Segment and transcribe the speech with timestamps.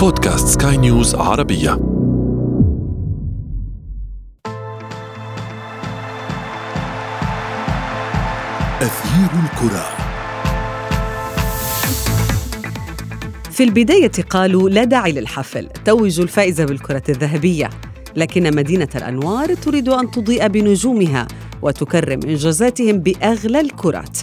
[0.00, 1.72] بودكاست سكاي نيوز عربية.
[8.80, 9.84] أثير الكرة.
[13.50, 17.70] في البداية قالوا لا داعي للحفل توج الفائزة بالكرة الذهبية.
[18.16, 21.28] لكن مدينة الأنوار تريد أن تضيء بنجومها
[21.62, 24.18] وتكرم إنجازاتهم بأغلى الكرات.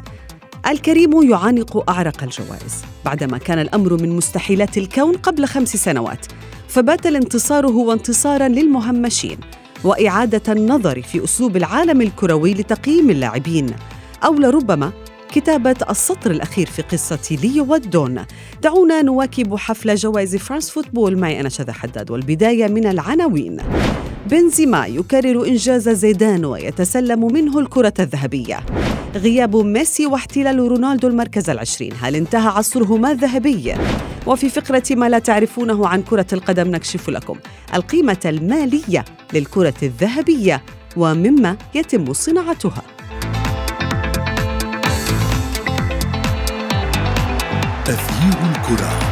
[0.68, 6.26] الكريم يعانق أعرق الجوائز بعدما كان الأمر من مستحيلات الكون قبل خمس سنوات
[6.68, 9.38] فبات الانتصار هو انتصارا للمهمشين
[9.84, 13.76] وإعادة النظر في أسلوب العالم الكروي لتقييم اللاعبين
[14.26, 14.92] أو لربما
[15.32, 18.26] كتابة السطر الأخير في قصة ليو والدون
[18.64, 21.18] دعونا نواكب حفل جوائز فرانس فوتبول.
[21.18, 23.58] معي أنا شذى حداد والبداية من العناوين.
[24.30, 28.60] بنزيما يكرر إنجاز زيدان ويتسلم منه الكرة الذهبية.
[29.16, 31.94] غياب ميسي واحتلال رونالدو المركز العشرين.
[32.02, 33.76] هل انتهى عصرهما الذهبي؟
[34.26, 37.36] وفي فقرة ما لا تعرفونه عن كرة القدم نكشف لكم.
[37.74, 40.64] القيمة المالية للكرة الذهبية
[40.98, 42.82] ومما يتم صناعتها.
[47.88, 49.07] أثير الكرة.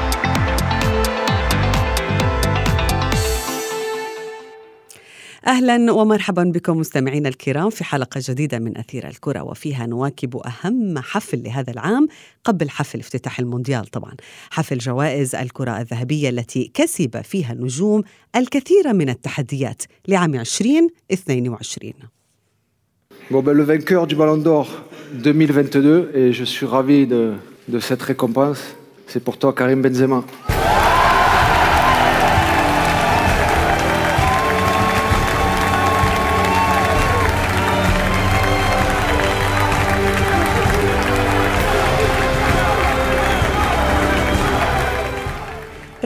[5.47, 11.43] أهلا ومرحبا بكم مستمعينا الكرام في حلقة جديدة من أثير الكرة وفيها نواكب أهم حفل
[11.43, 12.07] لهذا العام
[12.43, 14.13] قبل حفل افتتاح المونديال طبعا.
[14.51, 18.03] حفل جوائز الكرة الذهبية التي كسب فيها النجوم
[18.35, 21.93] الكثير من التحديات لعام 2022
[23.31, 24.67] Bon, ben, le vainqueur du Ballon d'Or
[25.13, 27.33] 2022, et je suis ravi de,
[27.67, 28.61] de cette récompense,
[29.07, 30.23] c'est pour toi Karim Benzema.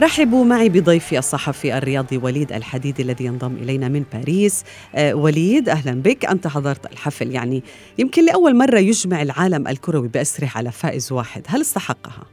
[0.00, 4.64] رحبوا معي بضيفي الصحفي الرياضي وليد الحديدي الذي ينضم إلينا من باريس.
[4.94, 6.24] آه وليد أهلا بك.
[6.24, 7.62] أنت حضرت الحفل يعني
[7.98, 11.42] يمكن لأول مرة يجمع العالم الكروي بأسره على فائز واحد.
[11.48, 12.26] هل استحقها؟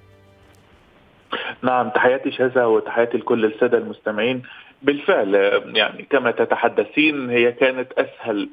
[1.61, 4.41] نعم تحياتي شذا وتحياتي لكل السادة المستمعين.
[4.81, 5.35] بالفعل
[5.75, 8.49] يعني كما تتحدثين هي كانت أسهل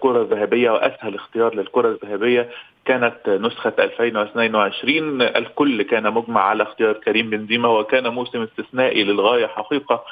[0.00, 2.48] كرة ذهبية وأسهل اختيار للكرة الذهبية.
[2.86, 10.04] كانت نسخة 2022 الكل كان مجمع على اختيار كريم بنزيما وكان موسم استثنائي للغاية حقيقة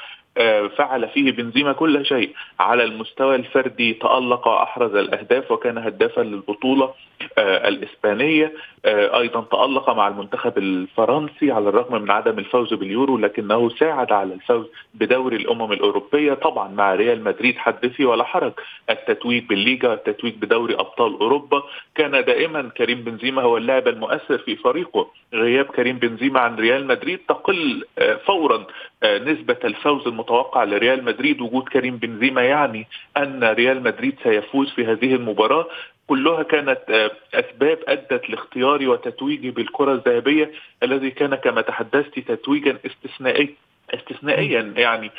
[0.77, 2.33] فعل فيه بنزيما كل شيء.
[2.59, 6.93] على المستوى الفردي تألق وأحرز الأهداف وكان هدافا للبطولة
[7.37, 8.53] الإسبانية.
[8.85, 14.65] أيضا تألق مع المنتخب الفرنسي على الرغم من عدم الفوز باليورو لكنه ساعد على الفوز
[14.93, 16.33] بدوري الأمم الأوروبية.
[16.33, 18.53] طبعا مع ريال مدريد حدثي ولا حرج
[18.89, 21.63] التتويج بالليغا والتتويج بدوري أبطال أوروبا.
[21.95, 25.11] كان دائما كريم بنزيما هو اللاعب المؤثر في فريقه.
[25.33, 27.85] غياب كريم بنزيما عن ريال مدريد تقل
[28.25, 28.65] فورا
[29.03, 31.41] نسبة الفوز المتوقع لريال مدريد.
[31.41, 32.87] وجود كريم بنزيما يعني
[33.17, 35.67] أن ريال مدريد سيفوز في هذه المباراة.
[36.07, 40.51] كلها كانت أسباب أدت لاختياري وتتويجي بالكرة الذهبية
[40.83, 43.55] الذي كان كما تحدثت تتويجا استثنائي
[43.93, 45.11] استثنائيا يعني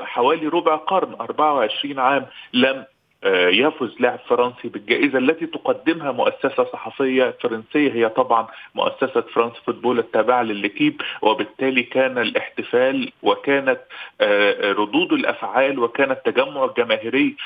[0.00, 2.84] حوالي ربع قرن 24 عام لم
[3.24, 7.92] يفز لاعب فرنسي بالجائزة التي تقدمها مؤسسة صحفية فرنسية.
[7.92, 13.80] هي طبعا مؤسسة فرانس فوتبول التابعة لليكيب وبالتالي كان الاحتفال وكانت
[14.62, 17.36] ردود الأفعال وكان التجمع الجماهيري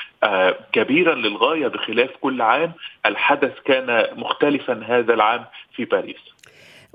[0.73, 2.73] كبيرا للغاية بخلاف كل عام.
[3.05, 6.34] الحدث كان مختلفا هذا العام في باريس.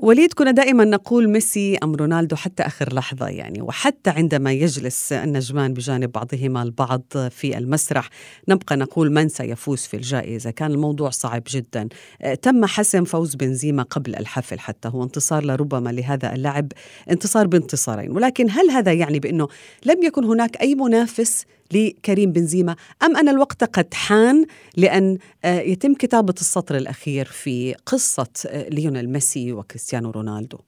[0.03, 5.75] وليد كنا دائما نقول ميسي أم رونالدو حتى آخر لحظة يعني وحتى عندما يجلس النجمان
[5.75, 8.09] بجانب بعضهما البعض في المسرح
[8.49, 10.51] نبقى نقول من سيفوز في الجائزة.
[10.51, 11.89] كان الموضوع صعب جدا.
[12.43, 16.73] تم حسم فوز بنزيما قبل الحفل حتى هو انتصار لربما لهذا اللاعب
[17.11, 18.11] انتصار بانتصارين.
[18.11, 19.49] ولكن هل هذا يعني بأنه
[19.87, 22.77] لم يكن هناك أي منافس لكريم بنزيما.
[23.03, 28.29] أم أن الوقت قد حان لأن يتم كتابة السطر الأخير في قصة
[28.71, 30.59] ليونيل ميسي وكريستيانو رونالدو؟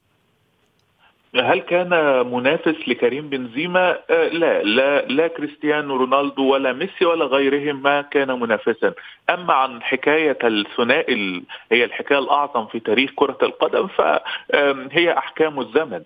[1.37, 1.88] هل كان
[2.32, 8.93] منافس لكريم بنزيما؟ لا لا لا كريستيانو رونالدو ولا ميسي ولا غيرهم ما كان منافسا،
[9.31, 11.43] أما عن حكاية الثنائي
[11.73, 16.02] هي الحكاية الأعظم في تاريخ كرة القدم فهي أحكام الزمن.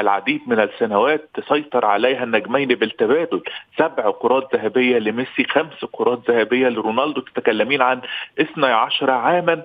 [0.00, 3.42] العديد من السنوات سيطر عليها النجمين بالتبادل،
[3.78, 8.00] سبع كرات ذهبية لميسي، خمس كرات ذهبية لرونالدو، تتكلمين عن
[8.40, 9.62] 12 عاما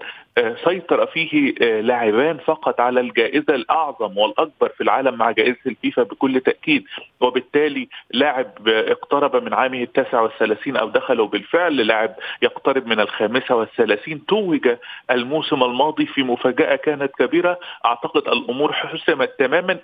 [0.64, 1.52] سيطر فيه
[1.82, 6.84] لاعبان فقط على الجائزة الأعظم والأكبر في العالم مع جائزة الفيفا بكل تأكيد.
[7.22, 14.26] وبالتالي لاعب اقترب من عامه التاسع والثلاثين أو دخلوا بالفعل لاعب يقترب من الخامسة والثلاثين.
[14.26, 14.76] توج
[15.12, 17.60] الموسم الماضي في مفاجأة كانت كبيرة.
[17.86, 19.80] أعتقد الأمور حسمت تماما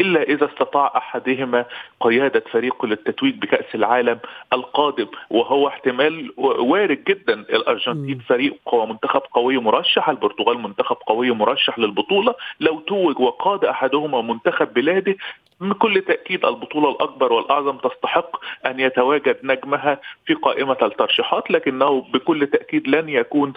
[0.00, 1.64] إلا إذا الا اذا استطاع أحدهما
[2.00, 4.18] قيادة فريقه للتتويج بكأس العالم
[4.52, 12.34] القادم وهو احتمال وارد جدا الأرجنتين فريق ومنتخب قوي مرشح البرتغال منتخب قوي مرشح للبطولة
[12.60, 15.16] لو توج وقاد أحدهما منتخب بلاده
[15.62, 18.30] بكل تأكيد البطولة الأكبر والأعظم تستحق
[18.66, 23.52] أن يتواجد نجمها في قائمة الترشيحات لكنه بكل تأكيد لن يكون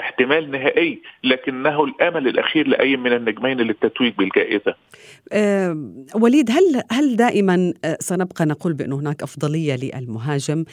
[0.00, 4.74] احتمال نهائي لكنه الأمل الأخير لأي من النجمين للتتويج بالجائزة.
[5.32, 5.76] أه
[6.14, 10.64] وليد هل هل دائما سنبقى نقول بانه هناك أفضلية للمهاجم؟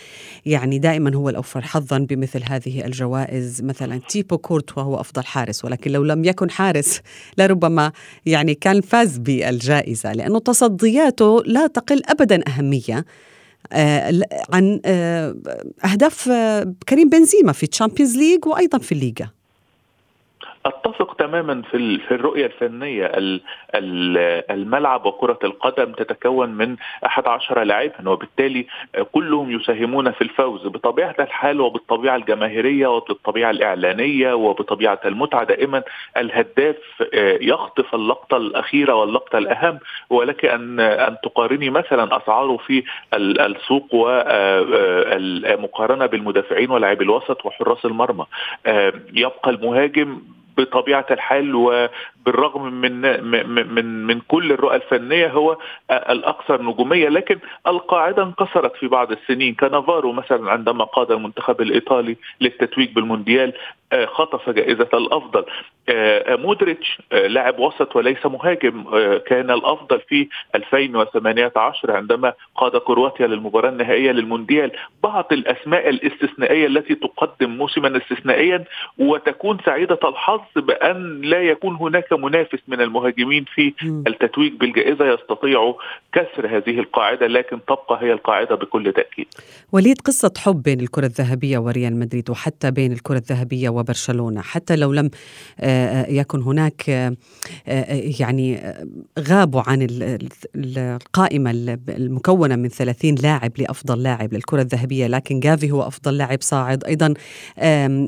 [0.45, 5.91] يعني دائما هو الأوفر حظا بمثل هذه الجوائز مثلا تيبو كورتوا هو أفضل حارس ولكن
[5.91, 7.01] لو لم يكن حارس
[7.37, 7.91] لربما
[8.25, 13.05] يعني كان فاز بالجائزة لأنه تصدياته لا تقل ابدا أهمية.
[13.71, 14.21] آه
[14.53, 15.35] عن آه
[15.85, 19.29] أهداف آه كريم بنزيما في Champions League وأيضا في الليغا.
[20.69, 23.11] أتفق تماما في في الرؤية الفنية.
[24.51, 26.75] الملعب وكرة القدم تتكون من
[27.05, 28.65] 11 لاعبا وبالتالي
[29.11, 30.67] كلهم يساهمون في الفوز.
[30.67, 35.83] بطبيعة الحال وبالطبيعة الجماهيرية وبالطبيعة الإعلانية وبطبيعة المتعة دائما
[36.17, 36.75] الهداف
[37.41, 39.79] يخطف اللقطة الأخيرة واللقطة الأهم.
[40.09, 42.83] ولك أن أن تقارني مثلا أسعاره في
[43.13, 48.25] السوق والمقارنه بالمدافعين ولاعبي الوسط وحراس المرمى.
[49.13, 50.21] يبقى المهاجم
[50.59, 51.89] بطبيعة الحال
[52.21, 55.57] وبالرغم من من من, من كل الرؤى الفنية هو
[55.91, 59.55] الاكثر نجوميه لكن القاعدة انكسرت في بعض السنين.
[59.55, 63.53] كنافارو مثلا عندما قاد المنتخب الإيطالي للتتويج بالمونديال
[64.05, 65.45] خطف جائزة الأفضل.
[66.27, 68.83] مودريتش لاعب وسط وليس مهاجم.
[69.27, 74.71] كان الأفضل في 2018 عندما قاد كرواتيا للمباراة النهائية للمونديال.
[75.03, 78.63] بعض الأسماء الاستثنائية التي تقدم موسما استثنائيا
[78.97, 83.73] وتكون سعيدة الحظ بأن لا يكون هناك منافس من المهاجمين في
[84.07, 85.73] التتويج بالجائزة يستطيع
[86.13, 89.27] كسر هذه القاعدة لكن تبقى هي القاعدة بكل تأكيد.
[89.71, 94.93] وليد قصة حب بين الكرة الذهبية وريال مدريد وحتى بين الكرة الذهبية وبرشلونة حتى لو
[94.93, 95.09] لم
[96.09, 96.89] يكن هناك
[98.19, 98.73] يعني
[99.19, 99.87] غابوا عن
[100.55, 101.51] القائمة
[101.89, 107.13] المكونة من 30 لاعب لأفضل لاعب للكرة الذهبية لكن جافي هو أفضل لاعب صاعد أيضا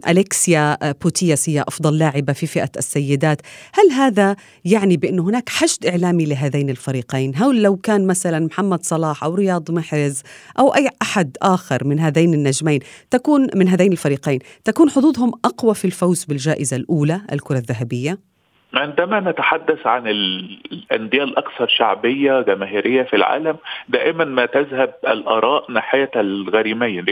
[0.07, 3.41] أليكسيا بوتياس هي أفضل لاعبة في فئة السيدات
[3.73, 4.35] هل هذا
[4.65, 9.71] يعني بأن هناك حشد إعلامي لهذين الفريقين هل لو كان مثلا محمد صلاح أو رياض
[9.71, 10.21] محرز
[10.59, 12.79] أو أي أحد آخر من هذين النجمين
[13.09, 18.30] تكون من هذين الفريقين تكون حظوظهم أقوى في الفوز بالجائزة الأولى الكرة الذهبية؟
[18.73, 23.57] عندما نتحدث عن الأندية الأكثر شعبية جماهيرية في العالم
[23.89, 27.05] دائما ما تذهب الآراء ناحية الغريمين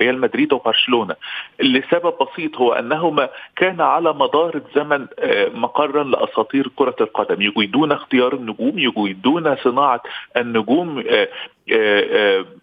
[0.00, 1.16] ريال مدريد وبرشلونة.
[1.60, 5.06] لسبب بسيط هو أنهما كان على مدار الزمن
[5.54, 7.42] مقرا لأساطير كرة القدم.
[7.42, 10.02] يجيدون اختيار النجوم يجيدون صناعة
[10.36, 11.04] النجوم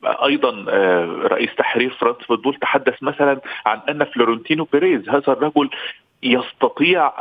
[0.06, 0.66] أيضا
[1.28, 5.70] رئيس تحرير فرانس فوتبول تحدث مثلا عن أن فلورنتينو بيريز هذا الرجل
[6.24, 7.12] يستطيع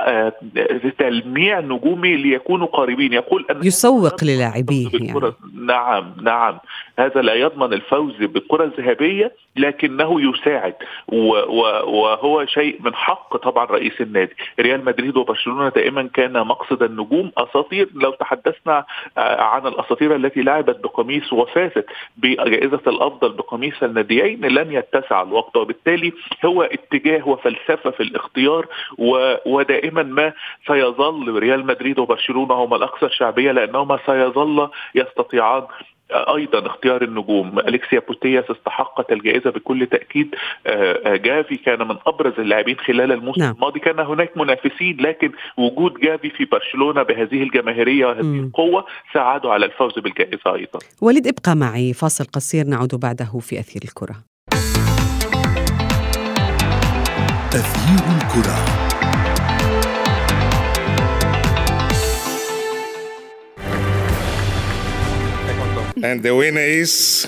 [0.99, 5.33] تلميع نجومه ليكونوا قريبين يقول أن يسوق للاعبيه يعني.
[5.55, 6.59] نعم نعم
[6.99, 10.75] هذا لا يضمن الفوز بالكرة الذهبية لكنه يساعد.
[11.09, 14.37] وهو شيء من حق طبعا رئيس النادي.
[14.61, 17.89] ريال مدريد وبرشلونة دائما كان مقصد النجوم أساطير.
[17.95, 18.85] لو تحدثنا
[19.17, 21.87] عن الأساطير التي لعبت بقميص وفازت
[22.17, 25.57] بجائزة الأفضل بقميص الناديين لن يتسع الوقت.
[25.57, 26.13] وبالتالي
[26.45, 28.67] هو اتجاه وفلسفة في الاختيار
[29.47, 30.33] ودائما ما
[30.67, 35.67] سيظل ريال مدريد وبرشلونة هما الأكثر شعبية لأنهما سيظل يستطيعان
[36.11, 37.59] أيضا اختيار النجوم.
[37.59, 40.35] أليكسيا بوتياس استحقت الجائزة بكل تأكيد.
[41.07, 43.55] جافي كان من أبرز اللاعبين خلال الموسم نعم.
[43.55, 43.81] الماضي.
[43.81, 48.45] كان هناك منافسين لكن وجود جافي في برشلونة بهذه الجماهيرية وهذه م.
[48.45, 48.85] القوة
[49.15, 50.79] ساعدوا على الفوز بالجائزة أيضا.
[51.03, 51.93] وليد ابقى معي.
[51.93, 54.17] فاصل قصير نعود بعده في أثير الكرة.
[57.51, 58.88] تغيير الكرة.
[66.01, 67.27] And the winner is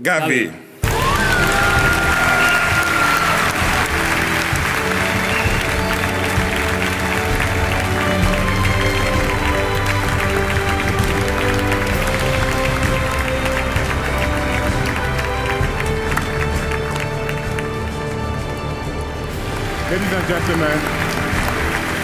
[0.00, 0.52] Gavi.
[19.88, 20.78] Ladies and gentlemen,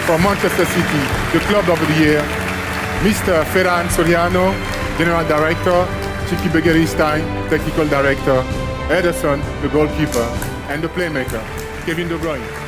[0.06, 2.22] from Manchester City, the club of the year,
[3.02, 3.44] Mr.
[3.44, 5.86] Ferran Soriano, General Director,
[6.26, 8.42] Chiki Begeristain, Technical Director,
[8.90, 10.26] Ederson, the goalkeeper,
[10.68, 11.40] and the playmaker,
[11.86, 12.67] Kevin De Bruyne.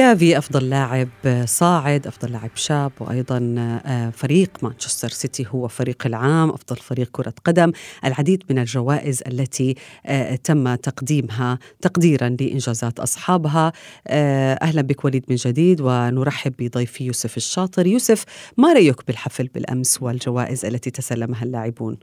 [0.00, 1.08] جافي أفضل لاعب
[1.44, 7.34] صاعد أفضل لاعب شاب وأيضا آه، فريق مانشستر سيتي هو فريق العام أفضل فريق كرة
[7.44, 7.72] قدم.
[8.04, 9.74] العديد من الجوائز التي
[10.06, 13.72] آه، تم تقديمها تقديرا لإنجازات أصحابها.
[14.06, 17.86] آه، أهلا بك وليد من جديد ونرحب بضيفي يوسف الشاطر.
[17.86, 18.24] يوسف
[18.56, 21.96] ما رأيك بالحفل بالأمس والجوائز التي تسلمها اللاعبون؟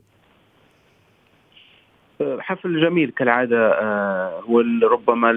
[2.40, 5.30] حفل جميل كالعادة آه، هو ربما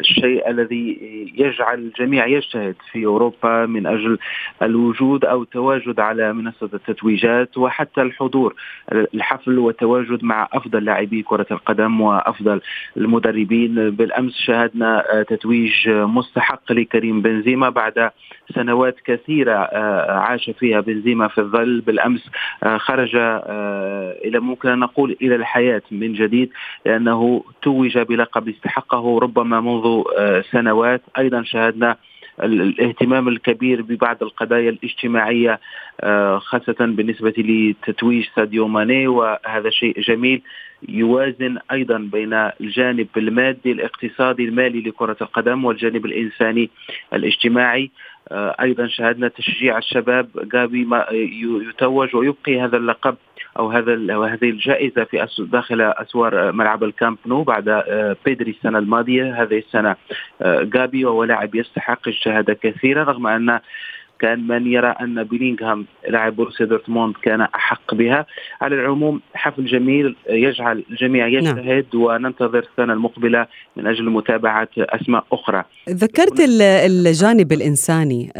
[0.00, 0.98] الشيء الذي
[1.36, 4.18] يجعل الجميع يجتهد في أوروبا من أجل
[4.62, 8.54] الوجود أو التواجد على منصة التتويجات وحتى الحضور.
[8.92, 12.60] الحفل والتواجد مع أفضل لاعبي كرة القدم وأفضل
[12.96, 13.90] المدربين.
[13.90, 18.10] بالأمس شاهدنا آه، تتويج مستحق لكريم بنزيما بعد
[18.54, 21.80] سنوات كثيرة آه، عاش فيها بنزيما في الظل.
[21.80, 22.30] بالأمس
[22.76, 23.16] خرج
[24.24, 26.50] إلى ممكن أن نقول إلى الحياة من جديد
[26.86, 31.02] لأنه توج بلقب استحقه ربما منذ آه، سنوات.
[31.18, 31.96] أيضا شاهدنا
[32.42, 35.60] الاهتمام الكبير ببعض القضايا الاجتماعية
[36.00, 40.42] آه، خاصة بالنسبة لتتويج ساديو ماني وهذا شيء جميل.
[40.88, 46.70] يوازن أيضا بين الجانب المادي الاقتصادي المالي لكرة القدم والجانب الإنساني
[47.12, 47.84] الاجتماعي.
[47.84, 50.88] آه، أيضا شاهدنا تشجيع الشباب جابي
[51.68, 53.16] يتوج ويبقي هذا اللقب
[53.58, 59.42] أو هذا وهذه الجائزة في داخل أسوار ملعب الكامب نو بعد آه، بيدري السنة الماضية.
[59.42, 59.96] هذه السنة
[60.42, 63.60] آه، جابي وهو لاعب يستحق الشهادة كثيرا رغم أن
[64.18, 68.26] كان من يرى أن بيلينغهام لاعب بروسيا دورتموند كان أحق بها
[68.60, 71.34] على العموم حفل جميل يجعل الجميع نعم.
[71.34, 72.02] يجتهد نعم.
[72.02, 78.32] وننتظر السنة المقبلة من أجل متابعة أسماء أخرى ذكرت الجانب الإنساني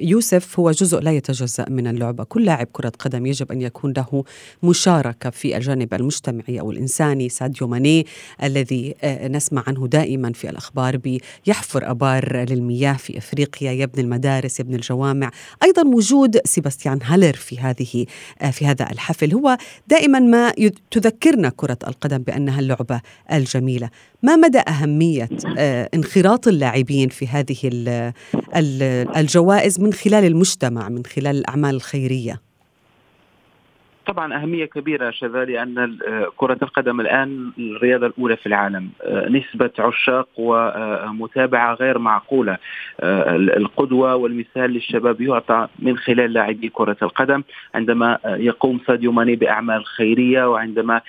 [0.00, 4.24] يوسف هو جزء لا يتجزأ من اللعبة كل لاعب كرة قدم يجب أن يكون له
[4.62, 7.28] مشاركة في الجانب المجتمعي أو الإنساني.
[7.28, 8.06] ساديو ماني
[8.42, 14.76] الذي آه، نسمع عنه دائما في الأخبار بيحفر أبار للمياه في أفريقيا يبني المدارس يبني
[14.76, 15.30] الجوامع.
[15.62, 18.06] أيضا وجود سيباستيان هالر في هذه
[18.40, 19.32] آه، في هذا الحفل.
[19.32, 19.56] هو
[19.88, 20.52] دائما ما
[20.90, 23.00] تذكرنا كرة القدم بأنها اللعبة
[23.32, 23.90] الجميلة.
[24.22, 27.56] ما مدى أهمية آه، انخراط اللاعبين في هذه
[29.16, 32.51] الجوائز من خلال المجتمع من خلال الأعمال الخيرية؟
[34.06, 35.98] طبعا أهمية كبيرة شذا لأن
[36.36, 38.90] كرة القدم الآن الرياضة الأولى في العالم.
[39.02, 42.58] آه، نسبة عشاق ومتابعة غير معقولة.
[43.00, 47.42] آه، القدوة والمثال للشباب يعطى من خلال لاعبي كرة القدم.
[47.74, 51.00] عندما يقوم ساديو ماني بأعمال خيرية وعندما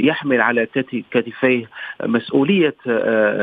[0.00, 0.66] يحمل على
[1.10, 1.70] كتفيه
[2.02, 2.74] مسؤولية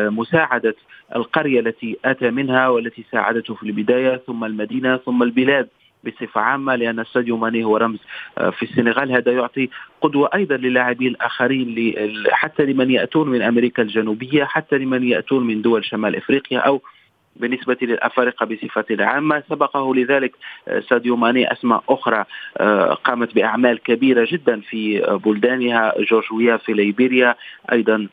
[0.09, 0.75] مساعدة
[1.15, 5.67] القرية التي أتى منها والتي ساعدته في البداية ثم المدينة ثم البلاد.
[6.05, 7.99] بصفة عامة لأن ساديو ماني هو رمز
[8.37, 9.11] آه، في السنغال.
[9.11, 9.69] هذا يعطي
[10.01, 11.93] قدوة أيضا للاعبين الآخرين
[12.31, 16.81] حتى لمن يأتون من أمريكا الجنوبية حتى لمن يأتون من دول شمال إفريقيا أو
[17.35, 19.43] بالنسبة للأفارقة بصفة عامة.
[19.49, 20.35] سبقه لذلك
[20.67, 22.25] آه، ساديو ماني أسماء أخرى
[22.57, 25.93] آه، قامت بأعمال كبيرة جدا في بلدانها.
[25.99, 27.35] جورج في ليبيريا
[27.71, 28.07] أيضا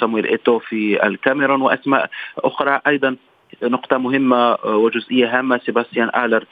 [0.00, 3.16] سامويل إيتو في الكاميرون وأسماء أخرى أيضا
[3.62, 5.60] نقطة مهمة آه، وجزئية هامة.
[5.66, 6.44] سيباستيان آلر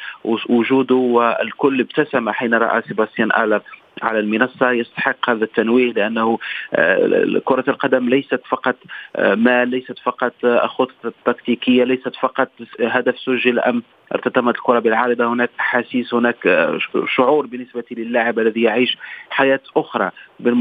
[0.49, 3.61] وجوده والكل ابتسم حين رأى سيباستيان آلر
[4.03, 6.39] على المنصة يستحق هذا التنويه لأنه
[6.75, 8.77] آه، كرة القدم ليست فقط
[9.17, 10.33] آه، مال ليست فقط
[10.67, 13.83] خطة تكتيكية ليست فقط هدف سجل أم
[14.15, 15.27] ارتطمت الكرة بالعارضة.
[15.27, 16.69] هناك أحاسيس هناك
[17.17, 18.99] شعور بالنسبة للاعب الذي يعيش
[19.31, 20.11] حياة أخرى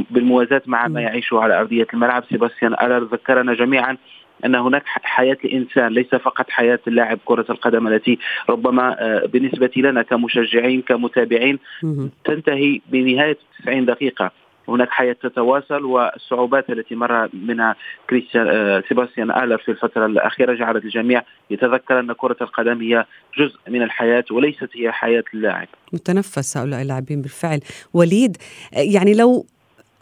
[0.10, 2.24] بالموازاة مع ما يعيشه على أرضية الملعب.
[2.30, 3.98] سيباستيان ألر ذكرنا جميعا
[4.46, 8.20] أن هناك حياة الإنسان ليس فقط حياة اللاعب كرة القدم التي
[8.50, 11.60] ربما آه، بالنسبة لنا كمشجعين كمتابعين
[12.26, 14.32] تنتهي بنهاية 90 دقيقة.
[14.68, 17.76] هناك حياة تتواصل والصعوبات التي مر منها
[18.10, 23.06] كريستيان آه، سيباستيان آلر في الفترة الأخيرة جعلت الجميع يتذكر أن كرة القدم هي
[23.38, 25.68] جزء من الحياة وليست هي حياة اللاعب.
[25.94, 27.60] متنفس هؤلاء اللاعبين بالفعل.
[27.94, 28.38] وليد
[28.74, 29.46] يعني لو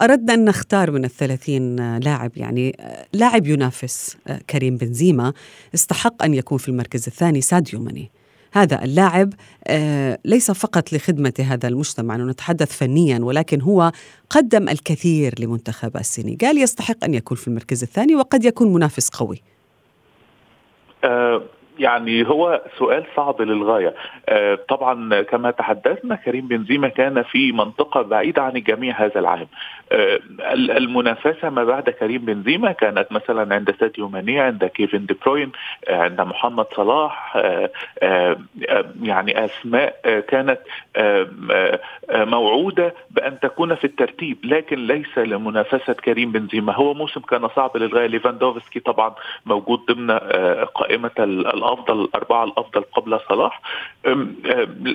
[0.02, 2.76] أردنا أن نختار من الثلاثين لاعب يعني
[3.12, 4.18] لاعب ينافس
[4.50, 5.32] كريم بنزيما
[5.74, 8.10] استحق أن يكون في المركز الثاني ساديو ماني.
[8.52, 9.32] هذا اللاعب
[9.66, 13.92] آه، ليس فقط لخدمة هذا المجتمع نتحدث فنيا ولكن هو
[14.30, 16.58] قدم الكثير لمنتخب السنغال.
[16.58, 19.42] يستحق أن يكون في المركز الثاني وقد يكون منافس قوي.
[21.04, 21.42] آه،
[21.78, 23.94] يعني هو سؤال صعب للغاية.
[24.28, 29.46] آه، طبعا كما تحدثنا كريم بنزيما كان في منطقة بعيدة عن الجميع هذا العام.
[29.46, 29.81] آه،
[30.76, 35.52] المنافسة ما بعد كريم بنزيما كانت مثلا عند ساديو ماني عند كيفن دي بروين
[35.88, 37.36] آه، عند محمد صلاح
[39.02, 40.58] يعني أسماء كانت
[42.10, 46.72] موعودة بأن تكون في الترتيب لكن ليس لمنافسة كريم بنزيما.
[46.74, 48.06] هو موسم كان صعب للغاية.
[48.06, 49.14] ليفاندوفسكي طبعا
[49.46, 50.10] موجود ضمن
[50.74, 53.60] قائمة الأفضل الأربعة الأفضل قبل صلاح.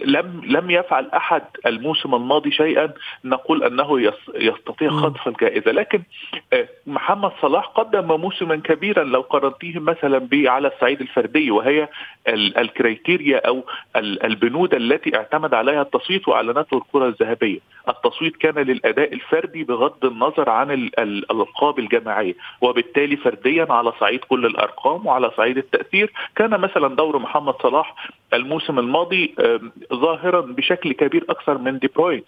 [0.06, 2.94] لم لم يفعل أحد الموسم الماضي شيئا.
[3.25, 4.01] نقول أنه
[4.36, 6.01] يستطيع خطف الجائزه لكن
[6.53, 11.88] أه، محمد صلاح قدم موسما كبيرا لو قارنتيه مثلا على الصعيد الفردي وهي
[12.57, 13.63] الكريتيريا أو
[13.96, 17.60] البنود التي اعتمد عليها التصويت وأعلنته الكرة الذهبية.
[17.89, 22.36] التصويت كان للأداء الفردي بغض النظر عن الألقاب الجماعية.
[22.62, 27.96] وبالتالي فرديا على صعيد كل الأرقام وعلى صعيد التأثير كان مثلا دور محمد صلاح
[28.34, 29.36] الموسم الماضي
[29.93, 32.24] ظاهرا بشكل كبير أكثر من دي بروين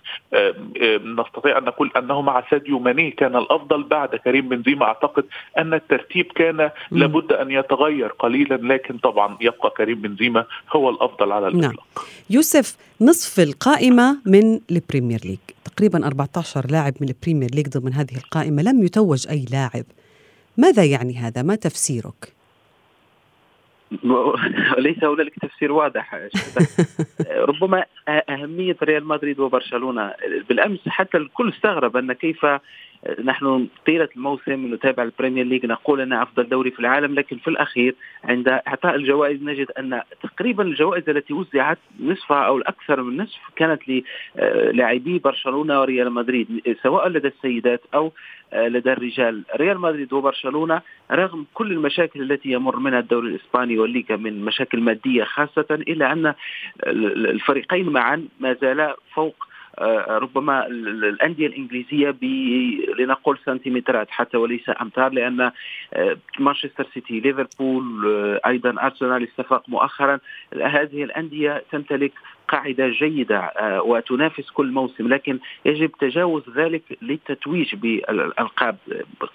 [1.20, 4.86] نستطيع أن نقول أنه مع ساديو ماني كان الأفضل بعد كريم بنزيما.
[4.86, 5.26] أعتقد
[5.58, 11.48] أن الترتيب كان لابد أن يتغير قليلا لكن طبعا يبقى كريم بنزيما هو الأفضل على
[11.48, 11.72] الإطلاق.
[11.72, 12.06] نعم.
[12.30, 15.40] يوسف نصف القائمة من ال Premier League.
[15.66, 18.62] تقريبا 14 لاعب من ال Premier League ضمن هذه القائمة.
[18.62, 19.86] لم يتوج أي لاعب.
[20.58, 22.39] ماذا يعني هذا؟ ما تفسيرك؟
[24.78, 26.16] ليس هنالك تفسير واضح.
[27.50, 30.14] ربما أهمية ريال مدريد وبرشلونة.
[30.50, 32.46] بالأمس حتى الكل استغرب أن كيف
[33.24, 37.96] نحن طيلة الموسم نتابع البريمير ليج نقول أنها أفضل دوري في العالم لكن في الأخير
[38.24, 43.82] عند إعطاء الجوائز نجد أن تقريبا الجوائز التي وزعت نصفها أو الأكثر من نصف كانت
[44.36, 48.12] للاعبي برشلونة وريال مدريد سواء لدى السيدات أو
[48.54, 49.44] لدى الرجال.
[49.56, 55.24] ريال مدريد وبرشلونة رغم كل المشاكل التي يمر منها الدوري الإسباني والليغا من مشاكل مادية
[55.24, 56.34] خاصة إلا أن
[56.88, 62.24] الفريقين معا ما زالا فوق آه، ربما الأندية الإنجليزية ب
[63.00, 65.52] لنقول سنتيمترات حتى وليس أمتار لأن
[65.94, 70.20] آه، مانشستر سيتي ليفربول آه، أيضا أرسنال استفاق مؤخرا.
[70.54, 72.12] هذه الأندية تمتلك
[72.50, 78.78] قاعدة جيدة آه، وتنافس كل موسم لكن يجب تجاوز ذلك للتتويج بالألقاب.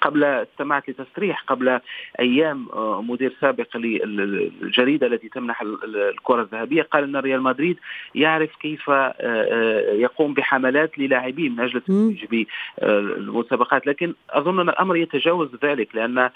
[0.00, 1.80] قبل استمعت لتصريح قبل
[2.21, 7.78] أيام آه، مدير سابق للجريدة التي تمنح الكرة الذهبية قال إن ريال مدريد
[8.14, 12.47] يعرف كيف آه، يقوم بحملات للاعبين من أجل التتويج
[12.82, 13.86] بالمسابقات.
[13.86, 16.30] لكن أظن أن الأمر يتجاوز ذلك لأن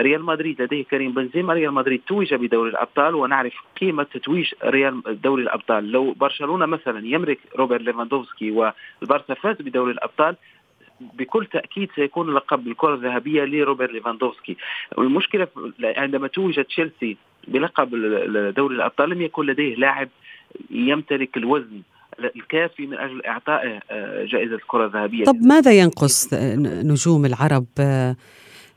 [0.00, 1.54] ريال مدريد لديه كريم بنزيما.
[1.54, 5.92] ريال مدريد توج بدوري الأبطال ونعرف قيمة تتويج ريال دوري الأبطال.
[5.92, 10.36] لو برشلونة مثلا يملك روبرت ليفاندوفسكي والبارسا فاز بدوري الأبطال
[11.00, 14.56] بكل تأكيد سيكون لقب الكره الذهبية لروبرت ليفاندوفسكي.
[14.96, 15.48] والمشكلة
[15.80, 17.16] عندما توج تشيلسي
[17.48, 17.90] بلقب
[18.56, 20.08] دوري الأبطال لم يكن لديه لاعب
[20.70, 21.82] يمتلك الوزن
[22.36, 25.24] الكافي من أجل اعطائه آه، جائزة الكرة الذهبية.
[25.24, 26.34] طب ماذا ينقص
[26.84, 27.66] نجوم العرب؟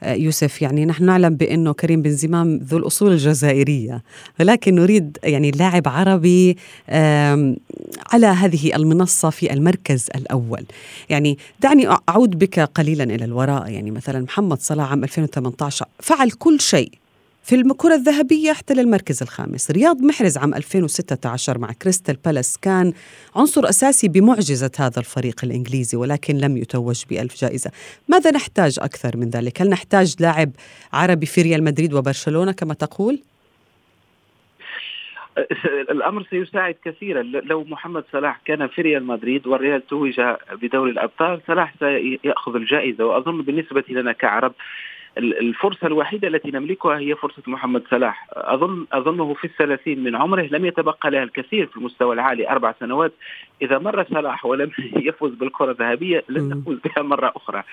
[0.03, 4.03] يوسف يعني نحن نعلم بأنه كريم بنزيما ذو الأصول الجزائرية
[4.39, 6.57] ولكن نريد يعني لاعب عربي
[8.13, 10.65] على هذه المنصة في المركز الأول.
[11.09, 13.69] يعني دعني أعود بك قليلا إلى الوراء.
[13.69, 16.91] يعني مثلا محمد صلاح عام 2018 فعل كل شيء.
[17.43, 22.93] في الكرة الذهبية احتل المركز الخامس رياض محرز عام 2016 مع كريستال بالاس كان
[23.35, 27.71] عنصر أساسي بمعجزة هذا الفريق الإنجليزي ولكن لم يتوج بألف جائزة
[28.07, 30.51] ماذا نحتاج أكثر من ذلك؟ هل نحتاج لاعب
[30.93, 33.19] عربي في ريال مدريد وبرشلونة كما تقول؟
[35.91, 41.73] الأمر سيساعد كثيرا لو محمد صلاح كان في ريال مدريد والريال توج بدوري الأبطال صلاح
[41.79, 44.53] سيأخذ الجائزة وأظن بالنسبة لنا كعرب
[45.17, 48.27] الفرصة الوحيدة التي نملكها هي فرصة محمد صلاح.
[48.33, 53.13] أظن أظنه في الثلاثين من عمره لم يتبقى له الكثير في المستوى العالي أربع سنوات.
[53.61, 54.71] إذا مر صلاح ولم
[55.07, 57.63] يفوز بالكرة الذهبية لن تفوز بها مرة أخرى.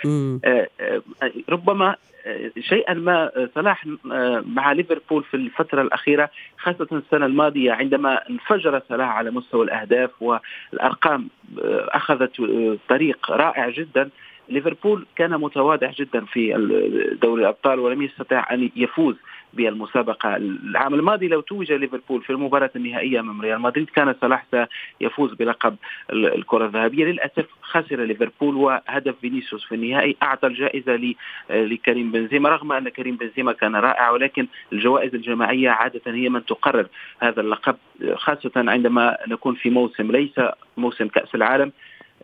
[0.45, 1.03] آه، آه،
[1.49, 1.97] ربما
[2.27, 3.87] آه، شيئا ما صلاح
[4.47, 11.29] مع ليفربول في الفترة الأخيرة خاصة السنة الماضية عندما انفجر صلاح على مستوى الأهداف والأرقام
[11.89, 12.33] أخذت
[12.89, 14.11] طريق رائع جدا.
[14.49, 16.53] ليفربول كان متواضع جدا في
[17.23, 19.17] دوري الأبطال ولم يستطع أن يفوز
[19.53, 21.29] بالمسابقة العام الماضي.
[21.29, 24.47] لو توج ليفربول في المباراة النهائية أمام ريال مدريد كان صلاح
[25.01, 25.77] سيفوز بلقب
[26.13, 27.05] الكرة الذهبية.
[27.05, 30.17] للأسف خسر ليفربول وهدف فينيسيوس في النهائي.
[30.23, 31.15] أعطى الجائزة
[31.51, 32.49] لكريم بنزيما.
[32.49, 36.87] رغم أن كريم بنزيما كان رائع ولكن الجوائز الجماعية عادة هي من تقرر
[37.21, 37.77] هذا اللقب
[38.15, 40.41] خاصة عندما نكون في موسم ليس
[40.77, 41.73] موسم كأس العالم.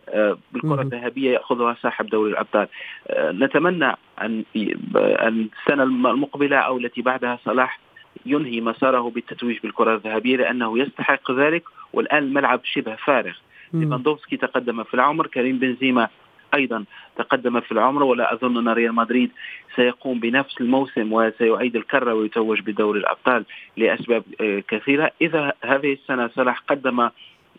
[0.09, 2.67] آه، بالكرة الذهبية يأخذها صاحب دوري الأبطال.
[3.07, 7.79] آه، نتمنى أن السنة المقبلة أو التي بعدها صلاح
[8.25, 11.63] ينهي مساره بالتتويج بالكرة الذهبية لأنه يستحق ذلك
[11.93, 13.33] والآن الملعب شبه فارغ.
[13.73, 16.07] ليفاندوفسكي تقدم في العمر كريم بنزيما
[16.53, 16.85] أيضا
[17.17, 19.31] تقدم في العمر ولا أظن أن ريال مدريد
[19.75, 23.45] سيقوم بنفس الموسم وسيعيد الكرة ويتوج بدوري الأبطال
[23.77, 25.11] لأسباب آه، كثيرة.
[25.21, 27.09] إذا هذه السنة صلاح قدم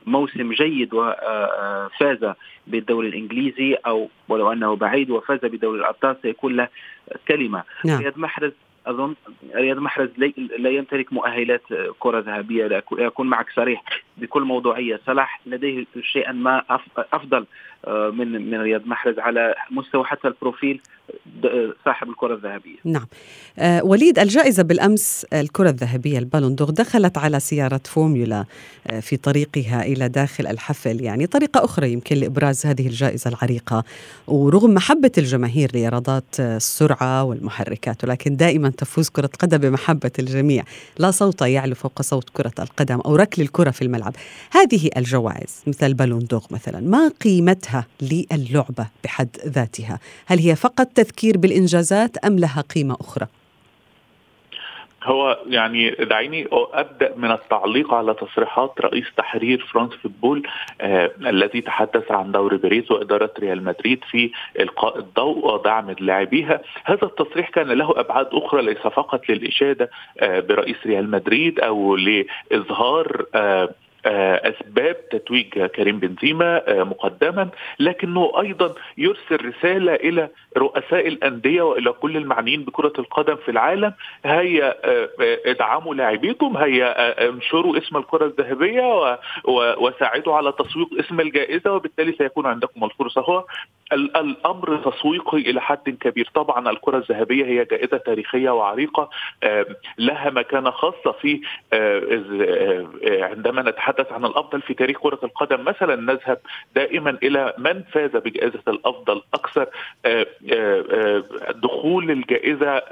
[0.06, 2.34] موسم جيد وفاز
[2.66, 6.68] بالدوري الإنجليزي أو ولو أنه بعيد وفاز بدوري الأبطال سيكون له
[7.28, 8.00] كلمة نعم.
[8.00, 8.52] رياض محرز
[8.86, 9.14] أظن
[9.54, 10.08] رياض محرز
[10.58, 11.62] لا يمتلك مؤهلات
[11.98, 13.82] كرة ذهبية لاكون معك صريح
[14.16, 15.00] بكل موضوعية.
[15.06, 16.62] صلاح لديه شيئا ما
[17.12, 17.46] أفضل
[17.86, 20.80] آه، من من رياض محرز على مستوى حتى ال profil
[21.84, 22.76] صاحب الكرة الذهبية.
[22.84, 23.06] نعم.
[23.58, 28.44] آه وليد الجائزة بالأمس الكرة الذهبية ال Ballon d'Or دخلت على سيارة فورمولا
[28.86, 31.00] آه في طريقها إلى داخل الحفل.
[31.00, 33.84] يعني طريقة أخرى يمكن لإبراز هذه الجائزة العريقة.
[34.26, 40.64] ورغم محبة الجماهير لرياضات السرعة والمحركات ولكن دائما تفوز كرة قدم بمحبة الجميع.
[40.98, 44.05] لا صوت يعلو فوق صوت كرة القدم أو ركل الكرة في الملعب.
[44.52, 50.80] هذه الجوائز مثل ال Ballon d'Or مثلا ما قيمتها للعبة بحد ذاتها؟ هل هي فقط
[50.80, 53.26] التذكير بالإنجازات أم لها قيمة أخرى؟
[55.06, 60.42] هو يعني دعيني أبدأ من التعليق على تصريحات رئيس تحرير فرانس فوتبول
[60.80, 67.02] آه الذي تحدث عن دور باريس وإدارة ريال مدريد في إلقاء الضوء ودعم لاعبيها، هذا
[67.02, 69.90] التصريح كان له أبعاد أخرى ليس فقط للإشادة
[70.20, 73.68] آه برئيس ريال مدريد أو لإظهار آه،
[74.06, 77.48] أسباب تتويج كريم بنزيما آه، مقدما
[77.80, 83.92] لكنه أيضا يرسل رسالة إلى رؤساء الأندية وإلى كل المعنيين بكرة القدم في العالم.
[84.24, 85.08] هيا آه،
[85.46, 89.18] ادعموا لاعبيكم هيا انشروا اسم الكرة الذهبية
[89.78, 93.20] وساعدوا على تسويق اسم الجائزة وبالتالي سيكون عندكم الفرصة.
[93.20, 93.44] هو
[93.92, 96.30] الأمر تسويقي إلى حد كبير.
[96.34, 99.10] طبعا الكرة الذهبية هي جائزة تاريخية وعريقة
[99.98, 101.40] لها مكانة خاصة في
[103.22, 105.64] عندما نتحدث نتحدث عن الأفضل في تاريخ كرة القدم.
[105.64, 106.38] مثلا نذهب
[106.74, 109.66] دائما إلى من فاز بجائزة الأفضل أكثر
[110.06, 112.82] آه، آه، آه، دخول الجائزة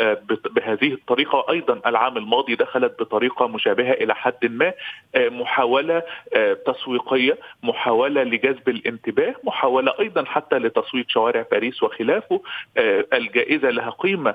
[0.51, 1.45] بهذه الطريقة.
[1.51, 4.73] أيضا العام الماضي دخلت بطريقة مشابهة إلى حد ما
[5.17, 6.03] محاولة
[6.67, 12.41] تسويقية محاولة لجذب الانتباه محاولة أيضا حتى لتصويت شوارع باريس وخلافه.
[13.13, 14.35] الجائزة لها قيمة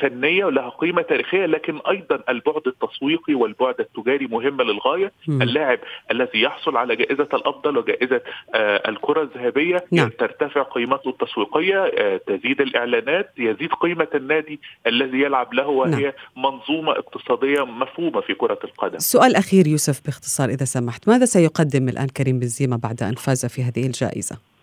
[0.00, 5.12] فنية ولها قيمة تاريخية لكن أيضا البعد التسويقي والبعد التجاري مهم للغاية.
[5.28, 5.78] اللاعب
[6.10, 8.20] الذي يحصل على جائزة الأفضل وجائزة
[8.54, 10.08] آه الكرة الذهبية نعم.
[10.08, 16.12] ترتفع قيمته التسويقية آه تزيد الإعلانات يزيد قيمة النادي الذي يلعب له وهي نعم.
[16.36, 22.06] منظومة اقتصادية مفهومة في كرة القدم سؤال أخير يوسف باختصار إذا سمحت ماذا سيقدم الآن
[22.06, 24.53] كريم بنزيما بعد أن فاز في هذه الجائزة؟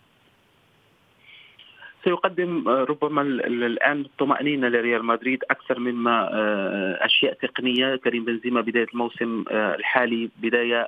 [2.04, 7.96] سيقدم آه، ربما الآن طمانينه لريال مدريد أكثر مما آه، أشياء تقنية.
[7.96, 10.88] كريم بنزيما بداية الموسم آه، الحالي بداية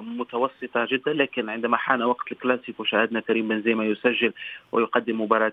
[0.00, 4.32] متوسطة جدا لكن عندما حان وقت الكلاسيكو شاهدنا كريم بنزيما يسجل
[4.72, 5.52] ويقدم مباراة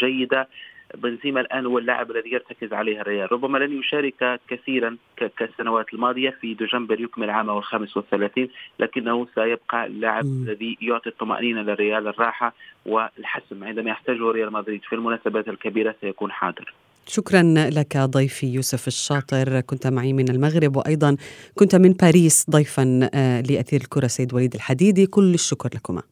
[0.00, 0.48] جيدة.
[0.94, 3.32] بنزيما الآن هو اللاعب الذي يرتكز عليه الريال.
[3.32, 4.96] ربما لن يشارك كثيرا
[5.38, 12.08] كالسنوات الماضية في دجنبر يكمل عامه الخامس والثلاثين لكنه سيبقى اللاعب الذي يعطي الطمأنينة للريال
[12.08, 12.54] الراحة
[12.86, 13.64] والحسم.
[13.64, 16.74] عندما يحتاجه ريال مدريد في المناسبات الكبيرة سيكون حاضر.
[17.06, 19.60] شكرا لك ضيفي يوسف الشاطر.
[19.60, 21.16] كنت معي من المغرب وأيضا
[21.54, 25.06] كنت من باريس ضيفا آه، لأثير الكرة سيد وليد الحديدي.
[25.06, 26.02] كل الشكر لكما.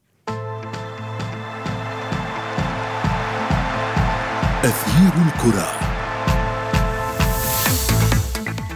[4.64, 5.66] أثير الكرة.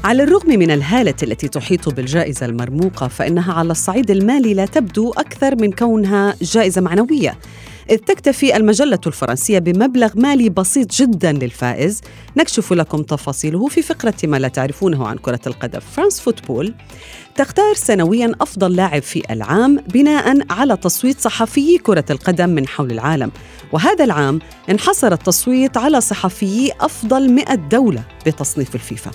[0.04, 5.56] على الرغم من الهالة التي تحيط بالجائزة المرموقة فإنها على الصعيد المالي لا تبدو أكثر
[5.56, 7.38] من كونها جائزة معنوية.
[7.90, 12.00] إذ تكتفي المجلة الفرنسية بمبلغ مالي بسيط جدا للفائز.
[12.36, 15.80] نكشف لكم تفاصيله في فقرة ما لا تعرفونه عن كرة القدم.
[15.80, 16.74] فرانس فوتبول
[17.36, 23.30] تختار سنويا أفضل لاعب في العام بناء على تصويت صحفيي كرة القدم من حول العالم.
[23.72, 24.38] وهذا العام
[24.70, 29.10] انحصر التصويت على صحفيي أفضل 100 دولة بتصنيف الفيفا.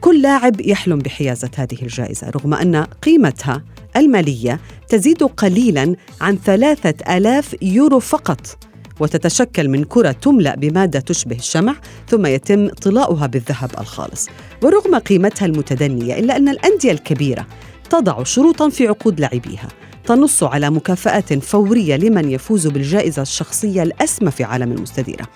[0.00, 3.62] كل لاعب يحلم بحيازة هذه الجائزة رغم أن قيمتها
[3.96, 8.58] المالية تزيد قليلا عن ثلاثة ألاف يورو فقط
[9.00, 11.74] وتتشكل من كرة تملأ بمادة تشبه الشمع
[12.08, 14.28] ثم يتم طلاؤها بالذهب الخالص.
[14.62, 17.46] ورغم قيمتها المتدنية إلا أن الأندية الكبيرة
[17.90, 19.68] تضع شروطا في عقود لاعبيها.
[20.04, 25.26] تنص على مكافآت فورية لمن يفوز بالجائزة الشخصية الأسمى في عالم المستديرة.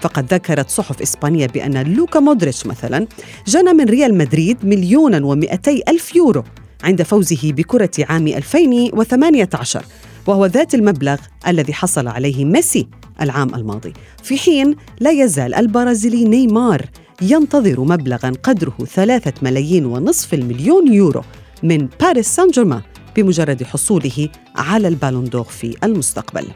[0.00, 3.06] فقد ذكرت صحف إسبانية بأن لوكا مودريتش مثلا
[3.46, 6.44] جنى من ريال مدريد مليونا ومئتي ألف يورو.
[6.84, 9.84] عند فوزه بكرة عام 2018
[10.26, 11.16] وهو ذات المبلغ
[11.48, 12.86] الذي حصل عليه ميسي
[13.20, 13.92] العام الماضي.
[14.22, 16.86] في حين لا يزال البرازيلي نيمار
[17.22, 21.22] ينتظر مبلغا قدره ثلاثة ملايين ونصف المليون يورو
[21.62, 22.82] من باريس سان جيرمان
[23.16, 26.46] بمجرد حصوله على ال Ballon d'Or في المستقبل.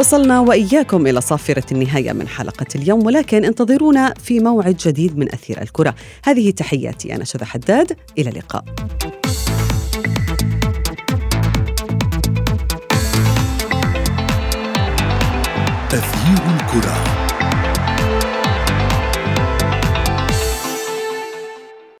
[0.00, 5.62] وصلنا وإياكم إلى صافرة النهاية من حلقة اليوم ولكن انتظرونا في موعد جديد من أثير
[5.62, 5.94] الكرة.
[6.24, 7.96] هذه تحياتي أنا شذى حداد.
[8.18, 8.64] إلى اللقاء.
[15.92, 17.09] أثير الكرة.